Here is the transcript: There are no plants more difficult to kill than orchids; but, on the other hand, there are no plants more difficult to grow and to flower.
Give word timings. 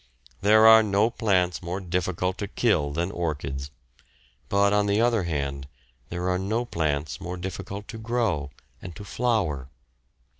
There 0.41 0.65
are 0.65 0.81
no 0.81 1.11
plants 1.11 1.61
more 1.61 1.79
difficult 1.79 2.39
to 2.39 2.47
kill 2.47 2.89
than 2.89 3.11
orchids; 3.11 3.69
but, 4.49 4.73
on 4.73 4.87
the 4.87 4.99
other 4.99 5.25
hand, 5.25 5.67
there 6.09 6.27
are 6.27 6.39
no 6.39 6.65
plants 6.65 7.21
more 7.21 7.37
difficult 7.37 7.87
to 7.89 7.99
grow 7.99 8.49
and 8.81 8.95
to 8.95 9.03
flower. 9.03 9.69